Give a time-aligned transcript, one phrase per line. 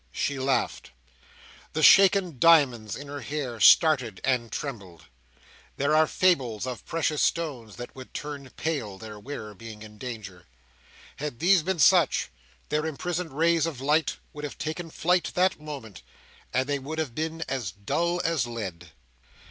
[0.11, 0.89] She laughed.
[1.73, 5.03] The shaken diamonds in her hair started and trembled.
[5.77, 10.47] There are fables of precious stones that would turn pale, their wearer being in danger.
[11.17, 12.31] Had these been such,
[12.69, 16.01] their imprisoned rays of light would have taken flight that moment,
[16.51, 18.87] and they would have been as dull as lead.